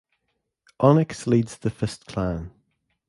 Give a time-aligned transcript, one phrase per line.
[0.79, 2.51] Onyx leads the Fist Clan.